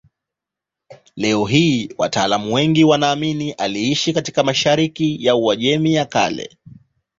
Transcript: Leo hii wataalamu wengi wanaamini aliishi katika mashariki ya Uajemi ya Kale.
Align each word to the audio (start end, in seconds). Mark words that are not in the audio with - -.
Leo 1.15 1.45
hii 1.45 1.89
wataalamu 1.97 2.53
wengi 2.53 2.83
wanaamini 2.83 3.51
aliishi 3.51 4.13
katika 4.13 4.43
mashariki 4.43 5.25
ya 5.25 5.35
Uajemi 5.35 5.93
ya 5.93 6.05
Kale. 6.05 6.57